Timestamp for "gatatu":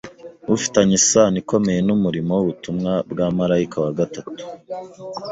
3.99-4.33